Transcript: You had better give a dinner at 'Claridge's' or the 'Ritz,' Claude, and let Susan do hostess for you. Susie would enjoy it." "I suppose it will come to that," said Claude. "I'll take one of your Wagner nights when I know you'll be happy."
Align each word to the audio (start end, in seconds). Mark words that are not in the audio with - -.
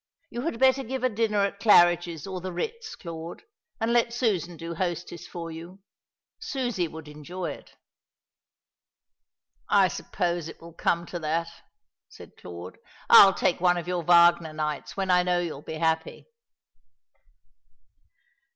You 0.31 0.41
had 0.41 0.57
better 0.59 0.81
give 0.83 1.03
a 1.03 1.09
dinner 1.09 1.41
at 1.41 1.59
'Claridge's' 1.59 2.25
or 2.25 2.41
the 2.41 2.51
'Ritz,' 2.51 2.95
Claude, 2.95 3.43
and 3.79 3.93
let 3.93 4.11
Susan 4.11 4.57
do 4.57 4.73
hostess 4.73 5.27
for 5.27 5.51
you. 5.51 5.83
Susie 6.39 6.87
would 6.87 7.07
enjoy 7.07 7.51
it." 7.51 7.75
"I 9.69 9.87
suppose 9.89 10.47
it 10.47 10.59
will 10.59 10.73
come 10.73 11.05
to 11.05 11.19
that," 11.19 11.49
said 12.09 12.31
Claude. 12.35 12.79
"I'll 13.11 13.35
take 13.35 13.61
one 13.61 13.77
of 13.77 13.87
your 13.87 14.01
Wagner 14.01 14.53
nights 14.53 14.97
when 14.97 15.11
I 15.11 15.21
know 15.21 15.37
you'll 15.39 15.61
be 15.61 15.75
happy." 15.77 16.25